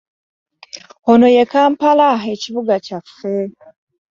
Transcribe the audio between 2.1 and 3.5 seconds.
ekibuga kyaffe.